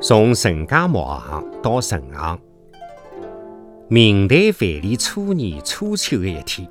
[0.00, 2.38] 从陈家木行到陈行，
[3.88, 6.70] 明代万历初年初秋的一天，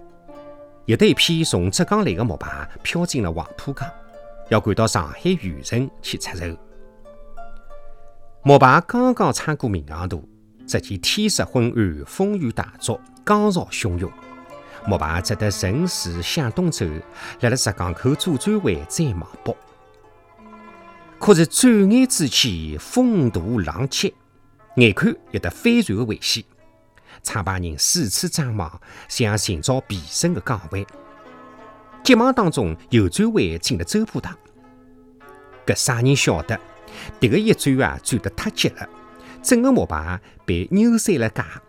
[0.86, 3.86] 有得一批从浙江来的木牌飘进了黄浦江，
[4.48, 6.46] 要赶到上海渔城去出售。
[8.44, 10.24] 木牌刚刚穿过闵行渡，
[10.66, 14.10] 只见天色昏暗，风雨大作，江潮汹涌。
[14.86, 16.86] 木牌只得顺势向东走，
[17.42, 19.54] 辣辣浙江口左转弯，再往北。
[21.28, 24.14] 可是转眼之间，风大浪急，
[24.78, 26.42] 眼看有得翻船的危险。
[27.22, 30.86] 创办人四处张望，想寻找避身的港湾。
[32.02, 34.38] 急忙当中，右转弯进了周浦塘。
[35.66, 36.58] 搿啥人晓得？
[37.20, 38.88] 迭个一转啊，转得太急了，
[39.44, 41.62] 整个木排被扭碎了架，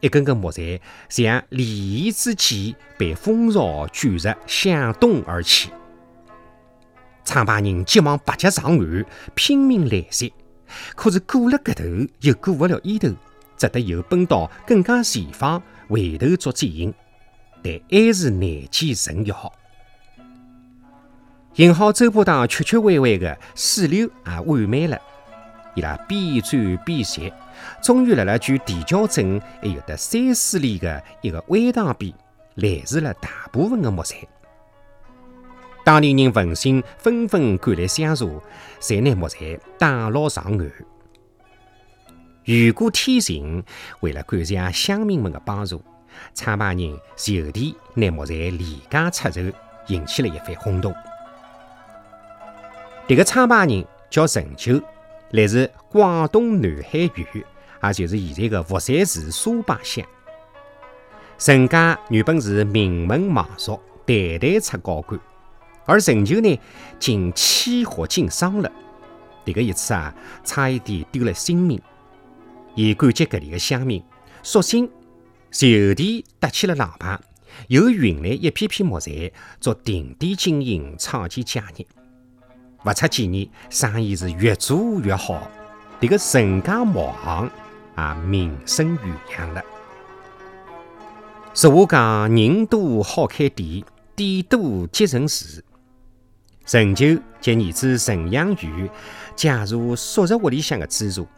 [0.00, 5.68] 一根根木材像利益之箭，被风潮卷着向东而去。
[7.24, 10.32] 创办人急忙拔脚上岸，拼命拦截，
[10.94, 13.08] 可是过了搿头又过不了伊头，
[13.56, 16.92] 只得又奔到更加前方，回头做接应，
[17.62, 19.52] 但还是难见成效。
[21.54, 24.98] 幸好周伯堂曲曲弯弯的水流也缓慢了，
[25.74, 27.32] 伊拉边转边歇，
[27.82, 32.12] 终于辣辣距地窖镇还有得三四里的一个弯塘边
[32.56, 34.16] 拦住了大部分的木材。
[35.84, 38.40] 当地人闻讯纷纷赶来相助，
[38.78, 40.72] 才拿木材打捞上岸。
[42.44, 43.64] 雨过天晴，
[44.00, 45.82] 为了感谢乡民们的帮助，
[46.34, 49.40] 创办人就地拿木材廉价出售，
[49.88, 50.94] 引起了一番轰动。
[53.08, 54.80] 这个创办人叫陈九，
[55.30, 57.44] 来自广东南海县，
[57.82, 60.04] 也就是现在的佛山市沙坝乡。
[61.38, 65.20] 陈家原本是名门望族，代代出高官。
[65.84, 66.58] 而陈旧呢，
[66.98, 68.70] 竟起火经伤了。
[69.44, 70.14] 这个一次啊，
[70.44, 71.80] 差一点丢了性命。
[72.74, 74.02] 伊感激搿里的乡民，
[74.42, 74.88] 索性
[75.50, 77.18] 就地搭起了廊棚，
[77.68, 81.86] 又运来一批批木材，做定点经营，创建家业。
[82.84, 85.50] 不出几年，生意是越做越好。
[86.00, 87.50] 这个陈家木行
[87.96, 89.62] 啊，名声远扬了。
[91.52, 93.84] 俗话讲，人多好开店，
[94.16, 95.62] 店多结成事。
[96.72, 98.90] 陈旧及儿子陈养宇
[99.36, 101.28] 加入宿舍屋里向的资助，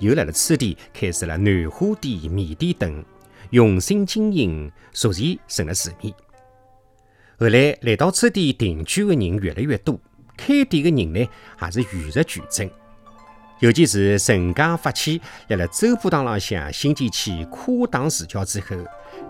[0.00, 3.04] 又辣辣此地开设了南花店、面店等，
[3.50, 6.12] 用心经营，逐渐成了市面。
[7.38, 9.96] 后来来到此地定居的人越来越多，
[10.36, 11.20] 开店的人呢
[11.62, 12.68] 也是与日俱增。
[13.60, 18.74] 尤其是陈家发起辣辣周浦塘浪向新建起跨塘石桥之后，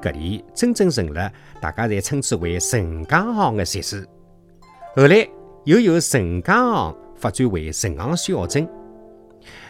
[0.01, 4.09] 搿里真正成了大家侪称之为陈家行的集市。
[4.97, 5.29] 后来。
[5.65, 8.67] 又由陈家行发展为陈行小镇，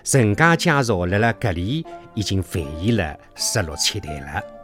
[0.05, 1.85] 陈家家族辣辣搿里
[2.15, 4.60] 已经繁衍了十六七代了。